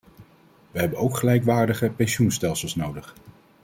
[0.71, 3.15] We hebben ook gelijkwaardige pensioenstelsels nodig.